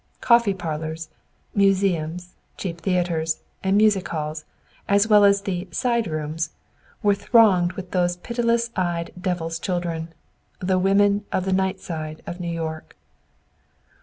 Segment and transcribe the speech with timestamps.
[0.19, 1.09] "Coffee parlors,"
[1.53, 4.45] museums, cheap theaters, and music halls,
[4.89, 6.49] as well as the "side rooms,"
[7.03, 10.11] were thronged with those pitiless eyed Devil's children,
[10.59, 12.95] the women of the night side of New York!